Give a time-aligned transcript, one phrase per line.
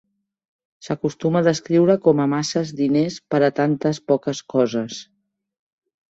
[0.85, 4.97] S'acostuma a descriure com a "masses diners per a tantes poques coses".